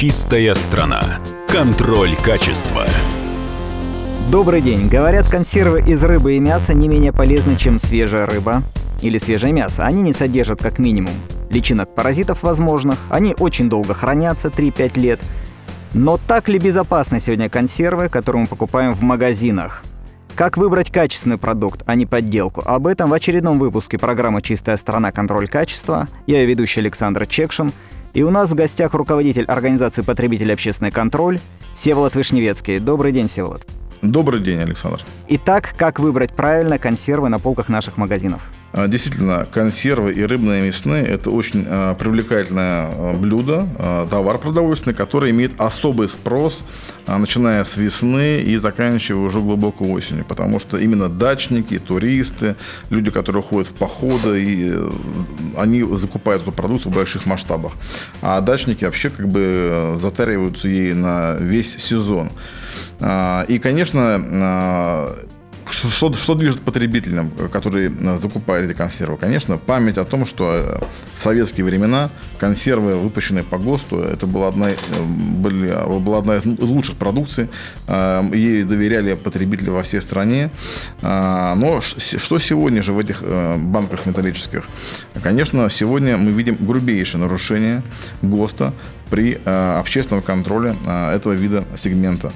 Чистая 0.00 0.54
страна. 0.54 1.18
Контроль 1.48 2.14
качества. 2.14 2.86
Добрый 4.30 4.62
день. 4.62 4.88
Говорят, 4.88 5.28
консервы 5.28 5.80
из 5.80 6.04
рыбы 6.04 6.36
и 6.36 6.38
мяса 6.38 6.72
не 6.72 6.86
менее 6.86 7.12
полезны, 7.12 7.56
чем 7.56 7.80
свежая 7.80 8.24
рыба 8.24 8.62
или 9.02 9.18
свежее 9.18 9.52
мясо. 9.52 9.84
Они 9.84 10.00
не 10.02 10.12
содержат 10.12 10.62
как 10.62 10.78
минимум 10.78 11.14
личинок 11.50 11.96
паразитов 11.96 12.44
возможных, 12.44 12.96
они 13.10 13.34
очень 13.40 13.68
долго 13.68 13.92
хранятся, 13.92 14.50
3-5 14.50 15.00
лет. 15.00 15.20
Но 15.94 16.16
так 16.16 16.48
ли 16.48 16.60
безопасны 16.60 17.18
сегодня 17.18 17.50
консервы, 17.50 18.08
которые 18.08 18.42
мы 18.42 18.46
покупаем 18.46 18.92
в 18.92 19.02
магазинах? 19.02 19.82
Как 20.36 20.56
выбрать 20.56 20.92
качественный 20.92 21.38
продукт, 21.38 21.82
а 21.86 21.96
не 21.96 22.06
подделку? 22.06 22.62
Об 22.64 22.86
этом 22.86 23.10
в 23.10 23.14
очередном 23.14 23.58
выпуске 23.58 23.98
программы 23.98 24.42
«Чистая 24.42 24.76
сторона. 24.76 25.10
Контроль 25.10 25.48
качества». 25.48 26.06
Я 26.28 26.44
ведущий 26.44 26.78
Александр 26.78 27.26
Чекшин. 27.26 27.72
И 28.18 28.22
у 28.24 28.30
нас 28.30 28.50
в 28.50 28.56
гостях 28.56 28.94
руководитель 28.94 29.44
организации 29.44 30.02
«Потребитель 30.02 30.52
общественный 30.52 30.90
контроль» 30.90 31.38
Всеволод 31.76 32.16
Вишневецкий. 32.16 32.80
Добрый 32.80 33.12
день, 33.12 33.28
Всеволод. 33.28 33.64
Добрый 34.02 34.40
день, 34.40 34.58
Александр. 34.58 35.04
Итак, 35.28 35.72
как 35.76 36.00
выбрать 36.00 36.32
правильно 36.32 36.80
консервы 36.80 37.28
на 37.28 37.38
полках 37.38 37.68
наших 37.68 37.96
магазинов? 37.96 38.42
А, 38.72 38.86
действительно, 38.86 39.46
консервы 39.50 40.12
и 40.12 40.22
рыбные 40.22 40.62
мясные– 40.62 41.04
это 41.06 41.30
очень 41.30 41.64
э, 41.66 41.94
привлекательное 41.98 42.86
а, 42.86 43.16
блюдо, 43.18 43.66
э, 43.78 44.06
товар 44.10 44.38
продовольственный, 44.38 44.94
который 44.94 45.30
имеет 45.30 45.58
особый 45.58 46.08
спрос, 46.08 46.62
э, 47.06 47.16
начиная 47.16 47.64
с 47.64 47.78
весны 47.78 48.40
и 48.40 48.56
заканчивая 48.58 49.26
уже 49.26 49.40
глубокой 49.40 49.88
осенью. 49.88 50.26
Потому 50.26 50.60
что 50.60 50.76
именно 50.76 51.08
дачники, 51.08 51.78
туристы, 51.78 52.56
люди, 52.90 53.10
которые 53.10 53.42
ходят 53.42 53.68
в 53.68 53.72
походы, 53.72 54.44
и, 54.44 54.70
э, 54.70 54.90
они 55.56 55.82
закупают 55.96 56.42
эту 56.42 56.52
продукцию 56.52 56.92
в 56.92 56.94
больших 56.94 57.24
масштабах. 57.24 57.72
А 58.20 58.40
дачники 58.42 58.84
вообще 58.84 59.08
как 59.08 59.28
бы 59.28 59.98
затариваются 60.00 60.68
ей 60.68 60.92
на 60.92 61.36
весь 61.40 61.76
сезон. 61.78 62.30
И, 63.00 63.60
конечно, 63.62 65.14
что, 65.70 66.12
что 66.12 66.34
движет 66.34 66.60
потребителям, 66.60 67.30
которые 67.52 67.90
э, 67.90 68.18
закупают 68.18 68.70
эти 68.70 68.76
консервы? 68.76 69.16
Конечно, 69.16 69.58
память 69.58 69.98
о 69.98 70.04
том, 70.04 70.26
что 70.26 70.52
э, 70.52 70.78
в 71.18 71.22
советские 71.22 71.64
времена 71.64 72.10
консервы, 72.38 72.96
выпущенные 72.96 73.44
по 73.44 73.58
ГОСТу, 73.58 73.98
это 73.98 74.26
была 74.26 74.48
одна, 74.48 74.70
э, 74.70 74.76
были, 75.04 75.68
была 76.00 76.18
одна 76.18 76.36
из 76.36 76.44
лучших 76.44 76.96
продукций. 76.96 77.48
Ей 77.88 78.62
доверяли 78.64 79.14
потребители 79.14 79.70
во 79.70 79.82
всей 79.82 80.00
стране. 80.02 80.50
Но 81.02 81.80
что 81.80 82.38
сегодня 82.38 82.82
же 82.82 82.92
в 82.92 82.98
этих 82.98 83.22
банках 83.22 84.06
металлических? 84.06 84.64
Конечно, 85.22 85.68
сегодня 85.70 86.16
мы 86.16 86.30
видим 86.30 86.56
грубейшее 86.60 87.20
нарушение 87.20 87.82
ГОСТа 88.22 88.72
при 89.10 89.38
общественном 89.44 90.22
контроле 90.22 90.76
этого 90.86 91.32
вида 91.32 91.64
сегмента 91.76 92.32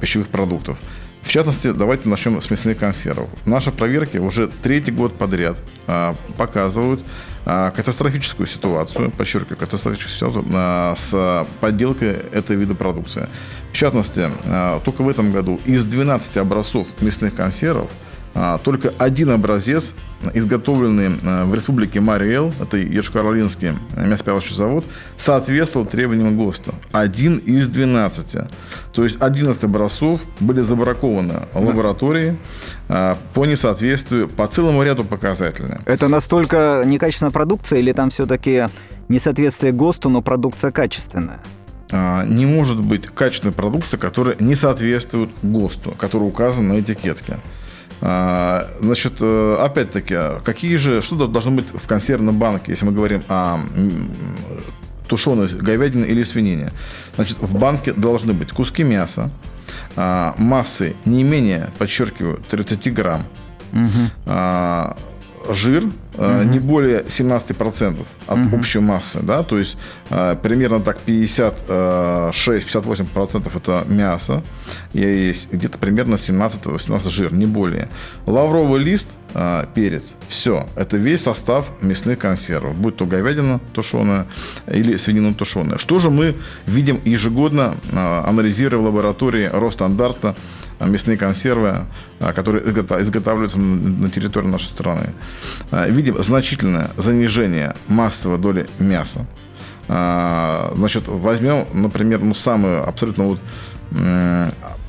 пищевых 0.00 0.28
продуктов. 0.28 0.78
В 1.22 1.28
частности, 1.28 1.72
давайте 1.72 2.08
начнем 2.08 2.42
с 2.42 2.50
мясных 2.50 2.78
консервов. 2.78 3.30
Наши 3.46 3.70
проверки 3.70 4.18
уже 4.18 4.48
третий 4.48 4.90
год 4.90 5.16
подряд 5.16 5.56
а, 5.86 6.14
показывают 6.36 7.04
а, 7.44 7.70
катастрофическую 7.70 8.46
ситуацию, 8.46 9.10
подчеркиваю, 9.10 9.56
катастрофическую 9.56 10.30
ситуацию 10.30 10.44
а, 10.52 10.94
с 10.96 11.46
подделкой 11.60 12.10
этого 12.32 12.56
вида 12.56 12.74
продукции. 12.74 13.28
В 13.72 13.76
частности, 13.76 14.28
а, 14.44 14.80
только 14.80 15.02
в 15.02 15.08
этом 15.08 15.32
году 15.32 15.60
из 15.64 15.84
12 15.84 16.36
образцов 16.38 16.86
мясных 17.00 17.34
консервов 17.34 17.90
только 18.64 18.92
один 18.98 19.30
образец, 19.30 19.94
изготовленный 20.34 21.18
а, 21.22 21.44
в 21.44 21.54
республике 21.54 22.00
Мариэл, 22.00 22.52
это 22.60 22.76
Ешкаролинский 22.76 23.72
мясоперерабатывающий 23.96 24.56
завод, 24.56 24.84
соответствовал 25.16 25.86
требованиям 25.86 26.36
ГОСТа. 26.36 26.72
Один 26.92 27.38
из 27.38 27.68
12. 27.68 28.38
То 28.92 29.04
есть 29.04 29.16
11 29.20 29.64
образцов 29.64 30.20
были 30.40 30.60
забракованы 30.60 31.40
в 31.52 31.66
лаборатории 31.66 32.36
а, 32.88 33.18
по 33.34 33.44
несоответствию 33.44 34.28
по 34.28 34.46
целому 34.46 34.82
ряду 34.82 35.04
показателей. 35.04 35.74
Это 35.84 36.08
настолько 36.08 36.82
некачественная 36.86 37.32
продукция 37.32 37.80
или 37.80 37.92
там 37.92 38.10
все-таки 38.10 38.66
несоответствие 39.08 39.72
ГОСТу, 39.72 40.08
но 40.08 40.22
продукция 40.22 40.72
качественная? 40.72 41.40
не 42.26 42.46
может 42.46 42.80
быть 42.80 43.06
качественной 43.08 43.52
продукции, 43.52 43.98
которая 43.98 44.34
не 44.38 44.54
соответствует 44.54 45.28
ГОСТу, 45.42 45.90
который 45.98 46.22
указан 46.22 46.68
на 46.68 46.80
этикетке. 46.80 47.36
А, 48.04 48.68
значит, 48.80 49.14
э, 49.20 49.56
опять-таки, 49.60 50.16
какие 50.44 50.76
же, 50.76 51.02
что 51.02 51.28
должно 51.28 51.52
быть 51.52 51.68
в 51.72 51.86
консервном 51.86 52.36
банке, 52.36 52.72
если 52.72 52.84
мы 52.84 52.90
говорим 52.92 53.22
о 53.28 53.60
тушеной 55.08 55.46
говядине 55.46 56.08
или 56.08 56.24
свинине? 56.24 56.70
Значит, 57.14 57.38
в 57.38 57.56
банке 57.56 57.92
должны 57.92 58.32
быть 58.32 58.50
куски 58.50 58.82
мяса, 58.82 59.30
а, 59.94 60.34
массы 60.36 60.96
не 61.04 61.22
менее, 61.22 61.70
подчеркиваю, 61.78 62.42
30 62.50 62.92
грамм, 62.92 63.24
угу 63.72 64.96
жир 65.50 65.84
угу. 65.84 66.42
не 66.44 66.58
более 66.58 67.00
17% 67.00 67.96
от 68.32 68.46
угу. 68.46 68.56
общей 68.56 68.80
массы, 68.80 69.20
да, 69.22 69.42
то 69.42 69.58
есть 69.58 69.76
э, 70.10 70.36
примерно 70.42 70.80
так 70.80 70.98
56-58% 71.06 73.50
это 73.54 73.84
мясо, 73.88 74.42
и 74.92 75.00
есть 75.00 75.50
где-то 75.52 75.78
примерно 75.78 76.16
17-18 76.16 77.10
жир, 77.10 77.32
не 77.32 77.46
более. 77.46 77.88
Лавровый 78.26 78.82
лист, 78.82 79.08
э, 79.34 79.66
перец, 79.74 80.02
все, 80.28 80.66
это 80.76 80.96
весь 80.96 81.22
состав 81.22 81.70
мясных 81.80 82.18
консервов, 82.18 82.76
будь 82.76 82.96
то 82.96 83.06
говядина 83.06 83.60
тушеная 83.72 84.26
или 84.66 84.96
свинина 84.96 85.34
тушеная. 85.34 85.78
Что 85.78 85.98
же 85.98 86.10
мы 86.10 86.34
видим 86.66 87.00
ежегодно, 87.04 87.74
анализируя 87.92 88.80
в 88.80 88.84
лаборатории 88.84 89.50
Росстандарта 89.52 90.34
мясные 90.86 91.16
консервы, 91.16 91.84
а, 92.20 92.32
которые 92.32 92.64
изготавливаются 92.64 93.58
на 93.58 94.10
территории 94.10 94.46
нашей 94.46 94.66
страны. 94.66 95.10
А, 95.70 95.88
видим 95.88 96.22
значительное 96.22 96.90
занижение 96.96 97.74
массовой 98.22 98.38
доли 98.38 98.66
мяса. 98.78 99.26
А, 99.88 100.72
значит, 100.76 101.04
возьмем, 101.06 101.66
например, 101.72 102.20
ну, 102.20 102.34
самую 102.34 102.86
абсолютно 102.88 103.24
вот 103.24 103.38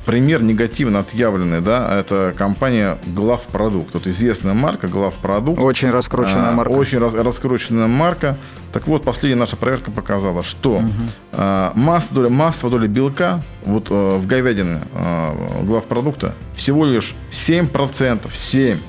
пример 0.06 0.42
негативно 0.42 1.00
отъявленный, 1.00 1.60
да, 1.60 1.98
это 1.98 2.32
компания 2.36 2.96
Главпродукт. 3.06 3.92
Вот 3.92 4.06
известная 4.06 4.54
марка 4.54 4.88
Главпродукт. 4.88 5.60
Очень 5.60 5.90
раскрученная 5.90 6.52
марка. 6.52 6.72
Очень 6.72 6.98
рас, 7.00 7.12
раскрученная 7.12 7.86
марка. 7.86 8.38
Так 8.72 8.86
вот, 8.86 9.04
последняя 9.04 9.38
наша 9.38 9.56
проверка 9.56 9.90
показала, 9.90 10.42
что 10.42 10.76
угу. 10.76 10.88
э, 11.32 11.70
масса, 11.74 12.14
доля, 12.14 12.30
массовая 12.30 12.78
доля 12.78 12.88
белка 12.88 13.42
вот, 13.66 13.88
э, 13.90 14.16
в 14.16 14.26
говядине 14.26 14.80
э, 14.94 15.64
главпродукта 15.64 16.34
всего 16.54 16.86
лишь 16.86 17.14
7%. 17.30 17.70
7% 17.70 18.84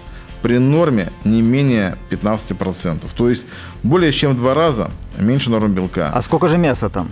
при 0.45 0.59
норме 0.59 1.11
не 1.23 1.41
менее 1.41 1.95
15%. 2.11 3.09
То 3.17 3.29
есть 3.29 3.47
более 3.81 4.11
чем 4.11 4.33
в 4.33 4.35
два 4.35 4.53
раза 4.53 4.91
меньше 5.17 5.49
нормы 5.49 5.73
белка. 5.73 6.11
А 6.13 6.21
сколько 6.21 6.47
же 6.47 6.59
мяса 6.59 6.87
там? 6.87 7.09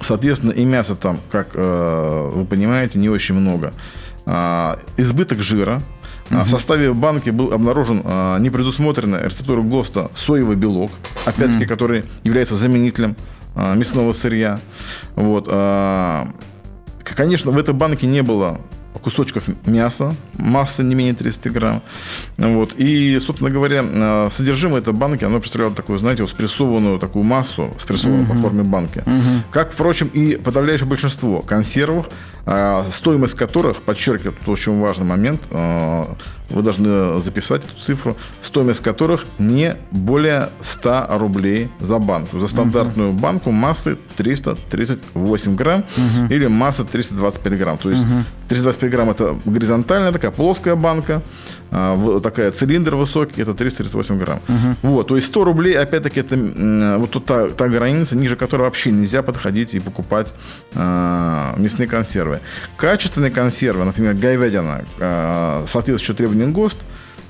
Соответственно, 0.00 0.50
и 0.50 0.64
мяса 0.64 0.96
там, 0.96 1.20
как 1.30 1.50
э, 1.54 2.30
вы 2.34 2.44
понимаете, 2.46 2.98
не 2.98 3.08
очень 3.08 3.36
много. 3.36 3.72
А, 4.26 4.80
избыток 4.96 5.38
жира. 5.38 5.80
Угу. 6.32 6.40
В 6.40 6.48
составе 6.48 6.92
банки 6.92 7.30
был 7.30 7.52
обнаружен 7.52 8.02
а, 8.04 8.38
непредусмотренная 8.38 9.24
рецептура 9.24 9.62
ГОСТа 9.62 10.10
соевый 10.16 10.56
белок, 10.56 10.90
опять-таки, 11.26 11.64
угу. 11.64 11.68
который 11.68 12.04
является 12.24 12.56
заменителем 12.56 13.14
а, 13.54 13.76
мясного 13.76 14.12
сырья. 14.14 14.58
Вот. 15.14 15.46
А, 15.48 16.26
конечно, 17.04 17.52
в 17.52 17.58
этой 17.58 17.72
банке 17.72 18.08
не 18.08 18.24
было 18.24 18.60
кусочков 18.98 19.44
мяса, 19.66 20.14
масса 20.36 20.82
не 20.82 20.94
менее 20.94 21.14
30 21.14 21.52
грамм. 21.52 21.82
Вот. 22.36 22.74
И, 22.76 23.18
собственно 23.20 23.50
говоря, 23.50 23.84
э, 23.84 24.28
содержимое 24.30 24.80
этой 24.80 24.92
банки, 24.92 25.24
оно 25.24 25.40
представляло 25.40 25.74
такую, 25.74 25.98
знаете, 25.98 26.26
спрессованную 26.26 26.98
такую 26.98 27.24
массу, 27.24 27.72
спрессованную 27.78 28.24
угу. 28.24 28.34
по 28.34 28.38
форме 28.40 28.62
банки. 28.62 28.98
Угу. 28.98 29.44
Как, 29.50 29.72
впрочем, 29.72 30.08
и 30.08 30.36
подавляющее 30.36 30.88
большинство 30.88 31.40
консервов, 31.40 32.08
э, 32.46 32.82
стоимость 32.92 33.34
которых, 33.34 33.82
подчеркиваю, 33.82 34.34
тут 34.38 34.48
очень 34.48 34.78
важный 34.80 35.06
момент, 35.06 35.40
э, 35.50 36.04
вы 36.50 36.62
должны 36.62 37.20
записать 37.22 37.62
эту 37.64 37.80
цифру, 37.80 38.16
стоимость 38.42 38.80
которых 38.80 39.24
не 39.38 39.76
более 39.92 40.50
100 40.60 41.06
рублей 41.10 41.70
за 41.78 41.98
банку. 41.98 42.40
За 42.40 42.48
стандартную 42.48 43.10
угу. 43.10 43.18
банку 43.18 43.50
массы 43.52 43.96
338 44.16 45.54
грамм 45.54 45.80
угу. 45.80 46.26
или 46.28 46.46
масса 46.48 46.84
325 46.84 47.58
грамм. 47.58 47.78
То 47.78 47.90
есть 47.90 48.02
угу. 48.02 48.24
325 48.50 48.90
грамм 48.90 49.10
это 49.10 49.36
горизонтальная 49.44 50.10
такая 50.10 50.32
плоская 50.32 50.74
банка, 50.74 51.22
а, 51.70 52.20
такая 52.20 52.50
цилиндр 52.50 52.96
высокий, 52.96 53.42
это 53.42 53.54
338 53.54 54.18
грамм. 54.18 54.40
Угу. 54.48 54.90
Вот, 54.90 55.06
то 55.06 55.16
есть 55.16 55.28
100 55.28 55.44
рублей, 55.44 55.78
опять-таки, 55.78 56.20
это 56.20 56.98
вот 56.98 57.24
та, 57.24 57.48
та 57.48 57.68
граница, 57.68 58.16
ниже 58.16 58.34
которой 58.34 58.62
вообще 58.62 58.90
нельзя 58.90 59.22
подходить 59.22 59.74
и 59.74 59.80
покупать 59.80 60.32
э, 60.74 61.54
мясные 61.58 61.86
консервы. 61.86 62.40
Качественные 62.76 63.30
консервы, 63.30 63.84
например, 63.84 64.14
говядина, 64.14 64.84
э, 64.98 65.64
соответствующие 65.68 66.16
требованиям 66.16 66.52
ГОСТ, 66.52 66.78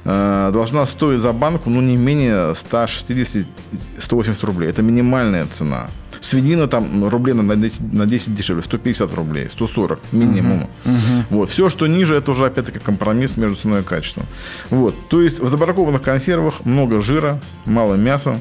должна 0.03 0.87
стоить 0.87 1.21
за 1.21 1.33
банку 1.33 1.69
ну, 1.69 1.83
не 1.83 1.97
менее 1.97 2.55
160-180 2.55 4.47
рублей. 4.47 4.71
Это 4.71 4.81
минимальная 4.81 5.47
цена. 5.47 5.89
Свинина 6.21 6.67
там 6.67 7.09
рублей 7.09 7.35
на 7.35 7.57
10, 7.57 7.93
на 7.93 8.07
10 8.07 8.35
дешевле, 8.35 8.63
150 8.63 9.15
рублей, 9.15 9.49
140 9.51 10.01
минимум. 10.13 10.69
Угу. 10.85 11.25
Вот. 11.31 11.51
Все, 11.51 11.69
что 11.69 11.87
ниже, 11.87 12.15
это 12.15 12.31
уже 12.31 12.47
опять-таки 12.47 12.79
компромисс 12.79 13.37
между 13.37 13.57
ценой 13.57 13.81
и 13.81 13.85
качеством. 13.85 14.27
Вот. 14.71 14.95
То 15.09 15.23
есть 15.23 15.41
в 15.41 15.49
забракованных 15.49 16.03
консервах 16.03 16.65
много 16.65 17.01
жира, 17.03 17.41
мало 17.65 17.95
мяса, 17.95 18.39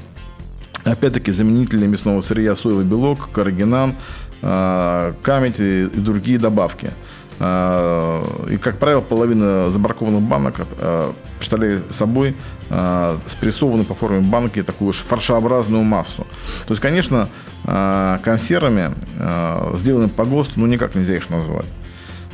Опять-таки 0.83 1.31
заменители 1.31 1.85
мясного 1.85 2.21
сырья 2.21 2.55
соевый 2.55 2.85
белок, 2.85 3.29
карагинан, 3.31 3.95
а, 4.41 5.13
камедь 5.21 5.59
и 5.59 5.85
другие 5.93 6.39
добавки. 6.39 6.91
А, 7.39 8.21
и, 8.49 8.57
как 8.57 8.77
правило, 8.77 9.01
половина 9.01 9.69
забракованных 9.69 10.21
банок 10.21 10.55
а, 10.79 11.13
представляет 11.37 11.93
собой 11.93 12.35
спрессованную 13.25 13.83
по 13.83 13.95
форме 13.95 14.19
банки 14.19 14.61
такую 14.61 14.93
же 14.93 15.03
фаршообразную 15.03 15.83
массу. 15.83 16.27
То 16.67 16.71
есть, 16.71 16.81
конечно, 16.81 17.27
консервами, 17.63 18.91
сделанными 19.75 20.11
по 20.11 20.23
ГОСТу, 20.23 20.59
ну, 20.59 20.67
никак 20.67 20.93
нельзя 20.93 21.15
их 21.15 21.31
назвать. 21.31 21.65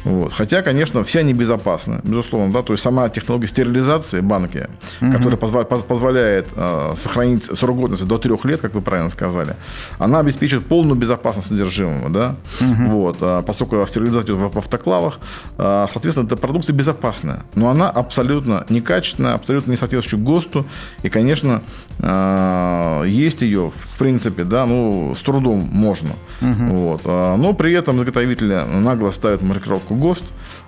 Вот. 0.06 0.32
Хотя, 0.32 0.62
конечно, 0.62 1.04
все 1.04 1.20
они 1.20 1.34
безопасны, 1.34 2.00
безусловно. 2.04 2.54
Да? 2.54 2.62
То 2.62 2.74
есть 2.74 2.84
сама 2.84 3.10
технология 3.10 3.48
стерилизации 3.48 4.22
банки, 4.22 4.70
угу. 5.02 5.12
которая 5.12 5.38
позва- 5.38 5.84
позволяет 5.84 6.48
э, 6.56 6.94
сохранить 6.96 7.46
срок 7.46 7.78
годности 7.78 8.06
до 8.06 8.18
трех 8.20 8.46
лет, 8.46 8.62
как 8.62 8.76
вы 8.76 8.82
правильно 8.82 9.10
сказали, 9.10 9.56
она 9.98 10.20
обеспечивает 10.20 10.68
полную 10.68 10.98
безопасность 10.98 11.48
содержимого. 11.48 12.10
Да? 12.10 12.36
Угу. 12.62 12.90
Вот. 12.90 13.18
А, 13.22 13.42
поскольку 13.42 13.86
стерилизация 13.88 14.36
идет 14.36 14.54
в 14.54 14.58
автоклавах, 14.58 15.20
а, 15.58 15.88
соответственно, 15.92 16.28
эта 16.28 16.38
продукция 16.38 16.76
безопасная. 16.76 17.44
Но 17.56 17.70
она 17.70 17.90
абсолютно 17.90 18.66
некачественная, 18.70 19.34
абсолютно 19.34 19.72
не 19.72 19.78
соответствующая 19.78 20.24
ГОСТу. 20.24 20.66
И, 21.02 21.10
конечно, 21.10 21.64
а, 22.00 23.04
есть 23.04 23.42
ее, 23.42 23.72
в 23.76 23.98
принципе, 23.98 24.44
да, 24.44 24.68
ну, 24.68 25.16
с 25.18 25.24
трудом 25.24 25.68
можно. 25.72 26.12
Угу. 26.42 26.66
Вот. 26.68 27.06
Но 27.06 27.54
при 27.54 27.74
этом 27.74 27.98
изготовители 27.98 28.62
нагло 28.72 29.10
ставят 29.12 29.42
маркировку 29.42 29.95
ГОСТ, 29.96 30.24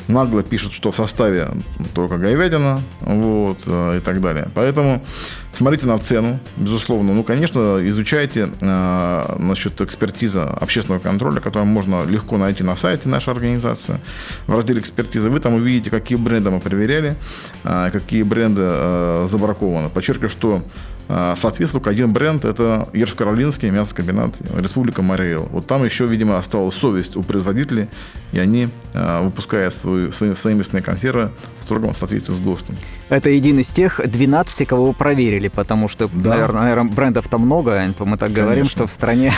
нагло 0.07 0.44
пишут, 0.44 0.74
что 0.74 0.91
в 0.91 0.95
составе 0.95 1.50
только 1.94 2.18
говядина, 2.18 2.81
вот, 3.01 3.59
э, 3.65 3.97
и 3.97 4.00
так 4.00 4.21
далее. 4.21 4.50
Поэтому 4.56 5.03
смотрите 5.51 5.85
на 5.85 6.00
цену, 6.00 6.39
безусловно. 6.56 7.13
Ну, 7.13 7.24
конечно, 7.24 7.79
изучайте 7.83 8.50
э, 8.62 9.35
насчет 9.39 9.79
экспертизы 9.81 10.39
общественного 10.39 11.01
контроля, 11.01 11.39
которую 11.39 11.68
можно 11.68 12.06
легко 12.06 12.38
найти 12.38 12.63
на 12.63 12.75
сайте 12.75 13.09
нашей 13.09 13.33
организации. 13.33 14.00
В 14.47 14.56
разделе 14.56 14.79
экспертизы 14.79 15.29
вы 15.29 15.39
там 15.39 15.56
увидите, 15.56 15.91
какие 15.91 16.18
бренды 16.18 16.51
мы 16.51 16.59
проверяли, 16.59 17.15
э, 17.63 17.89
какие 17.91 18.24
бренды 18.24 18.62
э, 18.63 19.27
забракованы. 19.29 19.89
Подчеркиваю, 19.89 20.29
что 20.29 20.62
а, 21.09 21.36
соответствует 21.36 21.83
только 21.83 21.89
один 21.92 22.13
бренд, 22.13 22.44
это 22.45 22.88
Ерш-Каролинский 22.94 23.69
мясокомбинат 23.69 24.36
Республика 24.57 25.01
Мариэл. 25.01 25.48
Вот 25.51 25.68
там 25.68 25.86
еще, 25.86 26.06
видимо, 26.06 26.38
осталась 26.38 26.75
совесть 26.75 27.15
у 27.15 27.24
производителей, 27.24 27.88
и 28.31 28.39
они, 28.39 28.69
а, 28.94 29.21
выпуская 29.21 29.69
свою, 29.69 30.12
свои, 30.12 30.36
свои 30.36 30.54
мясные 30.54 30.81
консервы, 30.83 31.31
в 31.57 31.63
строгом 31.63 31.95
соответствии 31.95 32.33
с 32.33 32.39
ГОСТом. 32.39 32.75
Это 33.09 33.30
один 33.30 33.59
из 33.59 33.69
тех 33.69 34.01
12, 34.04 34.68
кого 34.68 34.88
вы 34.88 34.94
проверили, 34.94 35.48
потому 35.48 35.88
что, 35.88 36.09
да. 36.13 36.31
наверное, 36.31 36.62
наверное, 36.63 36.92
брендов-то 36.92 37.38
много, 37.38 37.74
а 37.74 38.03
мы 38.03 38.18
так 38.18 38.30
Конечно. 38.30 38.44
говорим, 38.44 38.68
что 38.68 38.88
в 38.88 38.92
стране... 38.92 39.33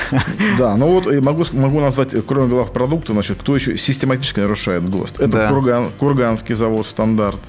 Да, 0.57 0.75
ну 0.75 0.87
вот 0.99 1.05
могу, 1.21 1.45
могу 1.53 1.79
назвать, 1.79 2.13
кроме 2.25 2.49
глав 2.49 2.73
продукта, 2.73 3.13
значит, 3.13 3.37
кто 3.39 3.55
еще 3.55 3.77
систематически 3.77 4.39
нарушает 4.39 4.89
ГОСТ. 4.89 5.19
Это 5.19 5.27
да. 5.27 5.49
Курган, 5.49 5.89
Курганский 5.97 6.55
завод 6.55 6.87
«Стандарт», 6.87 7.39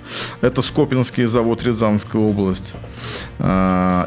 это 0.43 0.63
Скопинский 0.63 1.25
завод 1.25 1.63
Рязанская 1.63 2.21
область, 2.21 2.75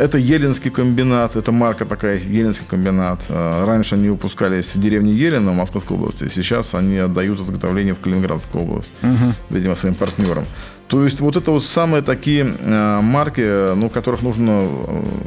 это 0.03 0.17
Еленский 0.17 0.69
комбинат, 0.69 1.37
это 1.37 1.51
марка 1.51 1.85
такая, 1.85 2.19
Еленский 2.19 2.65
комбинат. 2.67 3.21
А, 3.29 3.65
раньше 3.65 3.95
они 3.95 4.09
выпускались 4.09 4.75
в 4.75 4.79
деревне 4.79 5.13
Елена 5.13 5.51
в 5.51 5.55
Московской 5.55 5.95
области, 5.95 6.29
сейчас 6.29 6.75
они 6.75 6.97
отдают 6.97 7.39
изготовление 7.39 7.93
в 7.93 7.99
Калининградскую 7.99 8.65
область, 8.65 8.91
угу. 9.01 9.33
видимо, 9.49 9.75
своим 9.75 9.95
партнерам. 9.95 10.45
То 10.89 11.05
есть 11.05 11.21
вот 11.21 11.37
это 11.37 11.51
вот 11.51 11.63
самые 11.63 12.03
такие 12.03 12.45
э, 12.45 12.99
марки, 13.01 13.73
ну, 13.75 13.89
которых 13.89 14.21
нужно... 14.21 14.67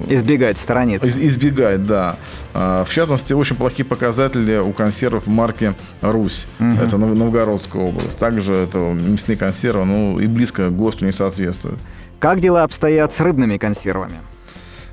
Э, 0.09 0.15
избегать, 0.15 0.59
сторониться. 0.59 1.09
Из, 1.09 1.17
избегать, 1.17 1.87
да. 1.87 2.17
Э, 2.53 2.85
в 2.87 2.93
частности, 2.93 3.33
очень 3.33 3.57
плохие 3.57 3.87
показатели 3.87 4.59
у 4.59 4.73
консервов 4.73 5.27
марки 5.27 5.75
«Русь». 6.03 6.47
Угу. 6.61 6.77
Это 6.85 6.99
Новгородская 6.99 7.83
область. 7.83 8.19
Также 8.19 8.55
это 8.55 8.79
мясные 8.79 9.37
консервы, 9.37 9.87
ну, 9.87 10.21
и 10.21 10.27
близко 10.27 10.69
ГОСТу 10.69 11.07
не 11.07 11.13
соответствуют. 11.13 11.79
Как 12.21 12.41
дела 12.41 12.63
обстоят 12.63 13.13
с 13.13 13.21
рыбными 13.21 13.57
консервами? 13.57 14.19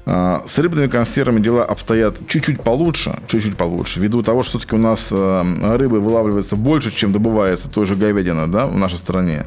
А, 0.06 0.44
с 0.48 0.60
рыбными 0.60 0.88
консервами 0.88 1.40
дела 1.40 1.64
обстоят 1.64 2.28
чуть-чуть 2.28 2.62
получше, 2.62 3.20
чуть-чуть 3.28 3.56
получше, 3.56 4.00
ввиду 4.00 4.22
того, 4.22 4.44
что 4.44 4.60
все-таки 4.60 4.76
у 4.76 4.80
нас 4.80 5.08
э, 5.12 5.76
рыбы 5.78 6.02
вылавливается 6.02 6.58
больше, 6.58 6.92
чем 6.92 7.14
добывается 7.14 7.70
той 7.70 7.86
же 7.86 7.96
говядина, 7.96 8.52
да, 8.52 8.66
в 8.66 8.78
нашей 8.78 8.98
стране. 8.98 9.46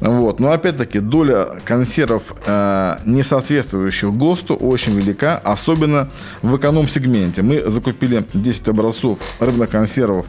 Угу. 0.00 0.10
Вот. 0.12 0.40
Но 0.40 0.52
опять-таки 0.52 1.00
доля 1.00 1.48
консервов, 1.64 2.34
э, 2.46 2.96
не 3.04 3.22
соответствующих 3.22 4.12
ГОСТу, 4.14 4.54
очень 4.54 4.96
велика, 4.96 5.36
особенно 5.36 6.08
в 6.40 6.56
эконом-сегменте. 6.56 7.42
Мы 7.42 7.62
закупили 7.70 8.24
10 8.32 8.68
образцов 8.68 9.18
рыбных 9.38 9.68
консервов 9.68 10.26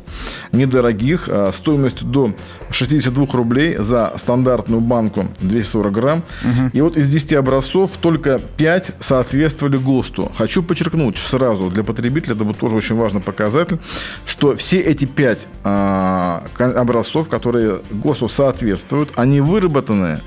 недорогих, 0.51 1.29
стоимостью 1.53 2.07
до 2.07 2.33
62 2.71 3.25
рублей 3.33 3.77
за 3.77 4.11
стандартную 4.17 4.81
банку 4.81 5.27
240 5.39 5.91
грамм. 5.93 6.23
Угу. 6.43 6.69
И 6.73 6.81
вот 6.81 6.97
из 6.97 7.07
10 7.07 7.33
образцов 7.33 7.91
только 8.01 8.39
5 8.57 8.91
соответствуют 8.99 9.60
соответствовали 9.61 9.77
ГОСТу. 9.77 10.31
Хочу 10.37 10.63
подчеркнуть 10.63 11.17
сразу, 11.17 11.69
для 11.69 11.83
потребителя 11.83 12.35
это 12.35 12.43
будет 12.43 12.57
тоже 12.57 12.75
очень 12.75 12.95
важный 12.95 13.21
показатель, 13.21 13.79
что 14.25 14.55
все 14.55 14.79
эти 14.79 15.05
пять 15.05 15.47
а, 15.63 16.43
образцов, 16.57 17.29
которые 17.29 17.79
ГОСТу 17.91 18.27
соответствуют, 18.27 19.09
они 19.15 19.41
выработаны 19.41 20.21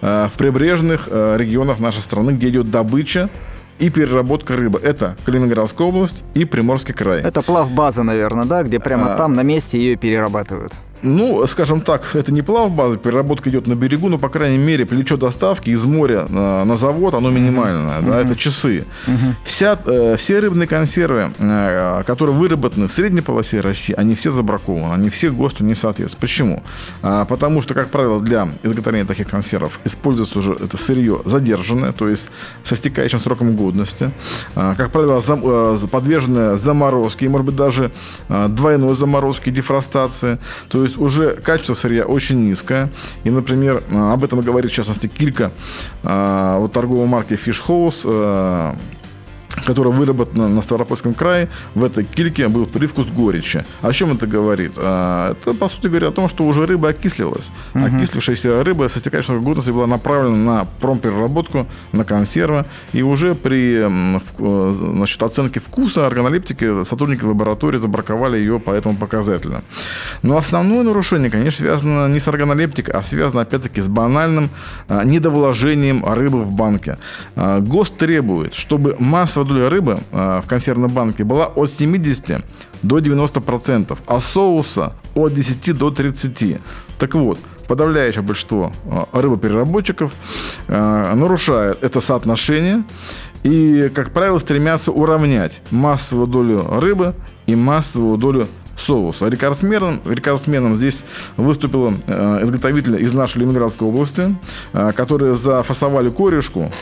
а, 0.00 0.28
в 0.28 0.38
прибрежных 0.38 1.08
а, 1.10 1.36
регионах 1.36 1.78
нашей 1.80 2.00
страны, 2.00 2.32
где 2.32 2.48
идет 2.48 2.70
добыча 2.70 3.28
и 3.78 3.90
переработка 3.90 4.56
рыбы. 4.56 4.80
Это 4.82 5.16
Калининградская 5.24 5.86
область 5.86 6.24
и 6.34 6.44
Приморский 6.44 6.94
край. 6.94 7.20
Это 7.20 7.42
плавбаза, 7.42 8.02
наверное, 8.02 8.44
да, 8.44 8.62
где 8.62 8.80
прямо 8.80 9.14
а, 9.14 9.16
там 9.16 9.34
на 9.34 9.42
месте 9.42 9.78
ее 9.78 9.96
перерабатывают. 9.96 10.72
Ну, 11.02 11.46
скажем 11.46 11.80
так, 11.80 12.14
это 12.14 12.32
не 12.32 12.42
плавбаза, 12.42 12.98
переработка 12.98 13.50
идет 13.50 13.66
на 13.66 13.74
берегу, 13.74 14.08
но, 14.08 14.18
по 14.18 14.28
крайней 14.28 14.58
мере, 14.58 14.84
плечо 14.84 15.16
доставки 15.16 15.70
из 15.70 15.84
моря 15.84 16.26
на, 16.28 16.64
на 16.64 16.76
завод, 16.76 17.14
оно 17.14 17.30
минимальное, 17.30 18.00
mm-hmm. 18.00 18.10
да, 18.10 18.20
это 18.20 18.36
часы. 18.36 18.84
Mm-hmm. 19.06 19.32
Вся, 19.44 19.78
э, 19.86 20.16
все 20.16 20.40
рыбные 20.40 20.66
консервы, 20.66 21.32
э, 21.38 22.02
которые 22.06 22.34
выработаны 22.34 22.88
в 22.88 22.92
средней 22.92 23.20
полосе 23.20 23.60
России, 23.60 23.94
они 23.96 24.14
все 24.14 24.30
забракованы, 24.30 24.94
они 24.94 25.10
все 25.10 25.30
ГОСТу 25.30 25.64
не 25.64 25.74
соответствуют. 25.74 26.20
Почему? 26.20 26.62
А, 27.02 27.24
потому 27.24 27.62
что, 27.62 27.74
как 27.74 27.90
правило, 27.90 28.20
для 28.20 28.48
изготовления 28.62 29.06
таких 29.06 29.28
консервов 29.28 29.80
используется 29.84 30.38
уже 30.38 30.54
это 30.54 30.76
сырье 30.76 31.22
задержанное, 31.24 31.92
то 31.92 32.08
есть 32.08 32.30
со 32.64 32.76
стекающим 32.76 33.20
сроком 33.20 33.56
годности. 33.56 34.10
А, 34.54 34.74
как 34.74 34.90
правило, 34.90 35.20
зам, 35.20 35.42
э, 35.44 35.76
подверженное 35.90 36.56
заморозке, 36.56 37.28
может 37.28 37.46
быть, 37.46 37.56
даже 37.56 37.92
э, 38.28 38.48
двойной 38.48 38.96
заморозке, 38.96 39.50
дефростации. 39.50 40.38
То 40.68 40.82
есть 40.82 40.87
есть 40.88 41.00
уже 41.00 41.34
качество 41.34 41.74
сырья 41.74 42.04
очень 42.04 42.48
низкое. 42.48 42.90
И, 43.24 43.30
например, 43.30 43.84
а, 43.92 44.12
об 44.14 44.24
этом 44.24 44.40
говорит 44.40 44.70
в 44.70 44.74
частности 44.74 45.06
Килька, 45.06 45.52
а, 46.02 46.58
вот 46.58 46.72
торговой 46.72 47.06
марки 47.06 47.34
Fish 47.34 47.62
House, 47.66 48.00
э, 48.04 48.74
которая 49.68 49.92
выработана 49.92 50.48
на 50.48 50.62
Ставропольском 50.62 51.12
крае, 51.12 51.50
в 51.74 51.84
этой 51.84 52.02
кильке 52.02 52.48
был 52.48 52.64
привкус 52.64 53.08
горечи. 53.08 53.66
О 53.82 53.92
чем 53.92 54.12
это 54.12 54.26
говорит? 54.26 54.72
А, 54.76 55.32
это, 55.32 55.52
по 55.52 55.68
сути 55.68 55.88
говоря, 55.88 56.08
о 56.08 56.10
том, 56.10 56.26
что 56.26 56.44
уже 56.44 56.64
рыба 56.64 56.88
окислилась. 56.88 57.50
Угу. 57.74 57.84
Окислившаяся 57.84 58.64
рыба 58.64 58.88
со 58.88 58.98
стекающей 58.98 59.38
годности 59.38 59.70
была 59.70 59.86
направлена 59.86 60.36
на 60.36 60.64
промпереработку, 60.80 61.66
на 61.92 62.04
консервы. 62.04 62.64
И 62.94 63.02
уже 63.02 63.34
при 63.34 63.84
значит, 64.72 65.22
оценке 65.22 65.60
вкуса 65.60 66.06
органолептики 66.06 66.84
сотрудники 66.84 67.24
лаборатории 67.24 67.76
забраковали 67.76 68.38
ее 68.38 68.58
по 68.58 68.70
этому 68.70 68.96
показателю. 68.96 69.62
Но 70.22 70.38
основное 70.38 70.82
нарушение, 70.82 71.30
конечно, 71.30 71.66
связано 71.66 72.08
не 72.08 72.20
с 72.20 72.28
органолептикой, 72.28 72.94
а 72.94 73.02
связано, 73.02 73.42
опять-таки, 73.42 73.82
с 73.82 73.88
банальным 73.88 74.48
а, 74.88 75.04
недовложением 75.04 76.06
рыбы 76.06 76.42
в 76.42 76.52
банке. 76.52 76.96
А, 77.36 77.60
ГОСТ 77.60 77.98
требует, 77.98 78.54
чтобы 78.54 78.96
массовая 78.98 79.46
доля 79.46 79.57
рыбы 79.66 79.98
э, 80.12 80.40
в 80.44 80.48
консервной 80.48 80.88
банке 80.88 81.24
была 81.24 81.46
от 81.46 81.70
70 81.70 82.44
до 82.82 82.98
90%, 82.98 83.98
а 84.06 84.20
соуса 84.20 84.92
от 85.14 85.32
10 85.34 85.76
до 85.76 85.90
30%. 85.90 86.60
Так 86.98 87.14
вот, 87.14 87.38
подавляющее 87.68 88.22
большинство 88.22 88.72
э, 88.86 89.20
рыбопереработчиков 89.20 90.12
э, 90.66 91.14
нарушает 91.14 91.78
это 91.82 92.00
соотношение 92.00 92.82
и, 93.44 93.90
как 93.94 94.10
правило, 94.10 94.38
стремятся 94.38 94.90
уравнять 94.90 95.60
массовую 95.70 96.26
долю 96.26 96.66
рыбы 96.80 97.14
и 97.46 97.54
массовую 97.54 98.18
долю 98.18 98.48
соуса. 98.76 99.28
Рекордсменом, 99.28 100.00
рекордсменом 100.04 100.74
здесь 100.74 101.04
выступил 101.36 101.94
э, 102.06 102.40
изготовитель 102.42 103.02
из 103.02 103.12
нашей 103.12 103.38
Ленинградской 103.38 103.86
области, 103.86 104.36
которые 104.72 105.36
зафасовали 105.36 106.10
корешку 106.10 106.72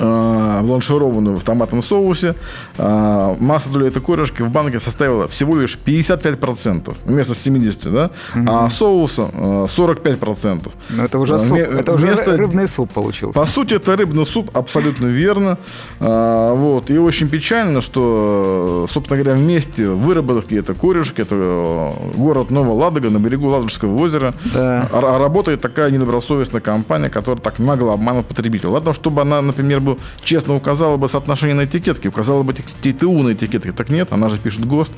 э, 0.00 0.60
бланшированную 0.62 1.36
в 1.36 1.44
томатном 1.44 1.82
соусе, 1.82 2.34
э, 2.78 3.36
масса 3.38 3.68
доли 3.70 3.88
этой 3.88 4.02
корюшки 4.02 4.42
в 4.42 4.50
банке 4.50 4.80
составила 4.80 5.28
всего 5.28 5.56
лишь 5.56 5.78
55% 5.84 6.94
вместо 7.04 7.34
70, 7.34 7.92
да, 7.92 8.10
а 8.46 8.70
соуса 8.70 9.28
э, 9.32 9.66
45%. 9.76 10.68
Ну, 10.90 11.04
это 11.04 11.18
уже 11.18 11.34
Э, 11.34 11.38
суп, 11.38 11.52
ме- 11.52 11.60
это 11.80 11.92
уже 11.94 12.06
вместо- 12.06 12.32
ры- 12.32 12.36
рыбный 12.36 12.66
суп 12.68 12.90
получился. 12.92 13.38
По 13.38 13.46
сути, 13.46 13.74
это 13.74 13.96
рыбный 13.96 14.26
суп, 14.26 14.50
абсолютно 14.54 15.06
верно. 15.06 15.58
А, 16.00 16.54
вот. 16.54 16.90
И 16.90 16.98
очень 16.98 17.28
печально, 17.28 17.80
что, 17.80 18.86
собственно 18.90 19.22
говоря, 19.22 19.38
вместе 19.38 19.88
выработки 19.88 20.54
это 20.54 20.74
корюшки, 20.74 21.22
это 21.22 21.34
э, 21.36 22.16
город 22.16 22.50
Новая 22.50 22.74
Ладога 22.74 23.10
на 23.10 23.18
берегу 23.18 23.48
Ладожского 23.48 23.96
озера. 24.00 24.34
Да. 24.54 24.88
Работает 24.92 25.60
такая 25.60 25.90
недобросовестная 25.90 26.60
компания, 26.60 27.08
которая 27.10 27.40
так 27.42 27.58
могла 27.58 27.94
обмануть 27.94 28.26
потребителя. 28.26 28.70
Ладно, 28.70 28.92
чтобы 28.94 29.22
она, 29.22 29.40
например, 29.42 29.80
бы 29.94 30.00
честно 30.22 30.54
указала 30.54 30.96
бы 30.96 31.08
соотношение 31.08 31.54
на 31.54 31.64
этикетке, 31.64 32.08
указала 32.08 32.42
бы 32.42 32.52
ТТУ 32.52 33.22
на 33.22 33.32
этикетке. 33.32 33.72
Так 33.72 33.88
нет, 33.90 34.12
она 34.12 34.28
же 34.28 34.38
пишет 34.38 34.64
ГОСТ, 34.64 34.92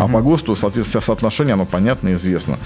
а 0.00 0.08
по 0.08 0.20
ГОСТу, 0.20 0.56
соответственно, 0.56 1.02
соотношение, 1.02 1.54
оно 1.54 1.66
понятно 1.66 2.10
и 2.10 2.14
известно. 2.14 2.58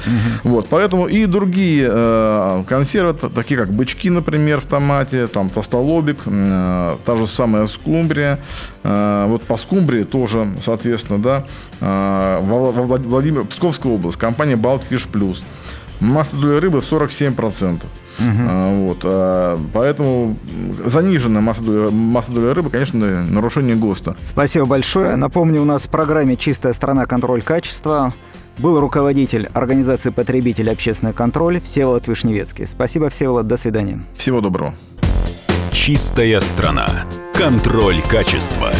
Вот, 0.45 0.69
поэтому 0.69 1.07
и 1.07 1.27
другие 1.27 1.89
э, 1.91 2.65
консервы, 2.69 3.13
такие 3.13 3.59
как 3.59 3.73
бычки, 3.73 4.11
например, 4.11 4.61
в 4.61 4.67
томате, 4.67 5.27
там 5.27 5.51
толстолобик, 5.51 6.19
э, 6.27 6.97
та 7.05 7.17
же 7.17 7.27
самая 7.27 7.67
скумбрия. 7.67 8.41
Э, 8.83 9.27
вот 9.29 9.43
по 9.43 9.57
скумбрии 9.57 10.05
тоже, 10.05 10.49
соответственно, 10.65 11.21
да, 11.21 11.45
э, 11.81 12.39
Владимир, 12.43 13.45
Псковская 13.45 13.93
область, 13.93 14.19
компания 14.19 14.57
Baltfish 14.57 15.09
Plus. 15.11 15.43
Масса 16.01 16.37
доли 16.37 16.59
рыбы 16.59 16.79
47%. 16.79 17.85
А, 18.21 18.87
вот, 18.87 18.99
а, 19.03 19.59
поэтому 19.73 20.37
заниженная 20.85 21.41
масса 21.41 21.63
доли, 21.63 21.91
масса 21.91 22.33
доли 22.33 22.53
рыбы, 22.53 22.71
конечно, 22.71 23.25
нарушение 23.27 23.77
ГОСТа. 23.77 24.17
Спасибо 24.23 24.67
большое. 24.67 25.17
Напомню, 25.17 25.63
у 25.63 25.65
нас 25.65 25.85
в 25.85 25.89
программе 25.89 26.37
«Чистая 26.37 26.73
страна. 26.73 27.07
Контроль 27.07 27.43
качества» 27.43 28.15
был 28.59 28.79
руководитель 28.79 29.49
организации 29.55 30.11
потребителей 30.11 30.73
«Общественный 30.73 31.13
контроль» 31.13 31.61
Всеволод 31.61 32.07
Вишневецкий. 32.09 32.67
Спасибо, 32.67 33.09
Всеволод. 33.09 33.47
До 33.47 33.57
свидания. 33.57 34.03
Всего 34.15 34.41
доброго. 34.41 34.75
Чистая 35.73 36.41
страна. 36.41 36.89
Контроль 37.33 38.03
качества. 38.03 38.71